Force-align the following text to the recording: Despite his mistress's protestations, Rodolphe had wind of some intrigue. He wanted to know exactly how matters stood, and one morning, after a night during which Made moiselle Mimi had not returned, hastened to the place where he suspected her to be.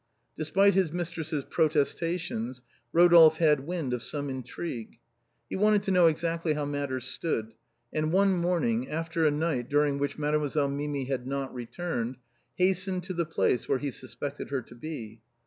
Despite 0.35 0.73
his 0.73 0.91
mistress's 0.91 1.43
protestations, 1.43 2.63
Rodolphe 2.91 3.37
had 3.45 3.67
wind 3.67 3.93
of 3.93 4.01
some 4.01 4.31
intrigue. 4.31 4.97
He 5.47 5.55
wanted 5.55 5.83
to 5.83 5.91
know 5.91 6.07
exactly 6.07 6.53
how 6.53 6.65
matters 6.65 7.05
stood, 7.05 7.53
and 7.93 8.11
one 8.11 8.33
morning, 8.33 8.89
after 8.89 9.27
a 9.27 9.31
night 9.31 9.69
during 9.69 9.99
which 9.99 10.17
Made 10.17 10.33
moiselle 10.33 10.71
Mimi 10.71 11.05
had 11.05 11.27
not 11.27 11.53
returned, 11.53 12.15
hastened 12.55 13.03
to 13.03 13.13
the 13.13 13.27
place 13.27 13.69
where 13.69 13.77
he 13.77 13.91
suspected 13.91 14.49
her 14.49 14.63
to 14.63 14.73
be. 14.73 15.21